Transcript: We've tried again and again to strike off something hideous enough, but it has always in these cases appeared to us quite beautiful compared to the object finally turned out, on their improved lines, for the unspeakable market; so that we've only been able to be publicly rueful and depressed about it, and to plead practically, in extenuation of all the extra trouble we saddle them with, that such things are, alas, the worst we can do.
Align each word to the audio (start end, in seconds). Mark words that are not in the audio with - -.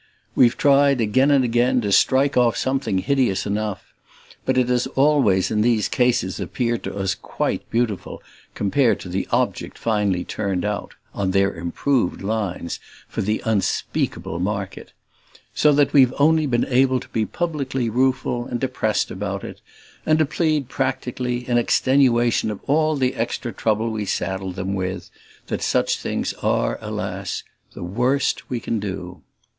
We've 0.33 0.57
tried 0.57 0.99
again 0.99 1.29
and 1.29 1.45
again 1.45 1.79
to 1.81 1.91
strike 1.91 2.35
off 2.35 2.57
something 2.57 2.97
hideous 2.97 3.45
enough, 3.45 3.93
but 4.45 4.57
it 4.57 4.67
has 4.67 4.87
always 4.87 5.51
in 5.51 5.61
these 5.61 5.87
cases 5.87 6.39
appeared 6.39 6.81
to 6.85 6.95
us 6.95 7.13
quite 7.13 7.69
beautiful 7.69 8.23
compared 8.55 8.99
to 9.01 9.09
the 9.09 9.27
object 9.31 9.77
finally 9.77 10.23
turned 10.23 10.65
out, 10.65 10.95
on 11.13 11.29
their 11.29 11.53
improved 11.53 12.23
lines, 12.23 12.79
for 13.07 13.21
the 13.21 13.43
unspeakable 13.45 14.39
market; 14.39 14.91
so 15.53 15.71
that 15.71 15.93
we've 15.93 16.15
only 16.17 16.47
been 16.47 16.65
able 16.65 16.99
to 16.99 17.09
be 17.09 17.23
publicly 17.23 17.87
rueful 17.87 18.47
and 18.47 18.59
depressed 18.59 19.11
about 19.11 19.43
it, 19.43 19.61
and 20.03 20.17
to 20.17 20.25
plead 20.25 20.67
practically, 20.67 21.47
in 21.47 21.59
extenuation 21.59 22.49
of 22.49 22.59
all 22.65 22.95
the 22.95 23.13
extra 23.13 23.51
trouble 23.53 23.91
we 23.91 24.05
saddle 24.05 24.51
them 24.51 24.73
with, 24.73 25.11
that 25.45 25.61
such 25.61 25.99
things 25.99 26.33
are, 26.41 26.79
alas, 26.81 27.43
the 27.75 27.83
worst 27.83 28.49
we 28.49 28.59
can 28.59 28.79
do. 28.79 29.21